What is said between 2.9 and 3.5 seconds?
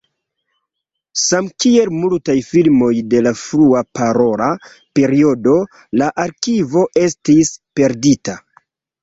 de la